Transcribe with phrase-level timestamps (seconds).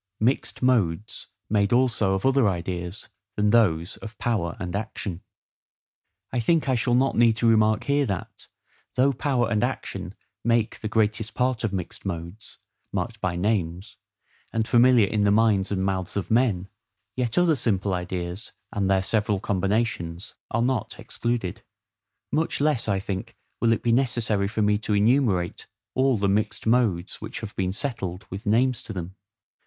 [0.19, 5.21] Mixed Modes made also of other Ideas than those of Power and Action.
[6.33, 8.47] I think I shall not need to remark here that,
[8.95, 12.57] though power and action make the greatest part of mixed modes,
[12.91, 13.97] marked by names,
[14.51, 16.67] and familiar in the minds and mouths of men,
[17.15, 21.61] yet other simple ideas, and their several combinations, are not excluded:
[22.31, 26.65] much less, I think, will it be necessary for me to enumerate all the mixed
[26.65, 29.15] modes which have been settled, with names to them.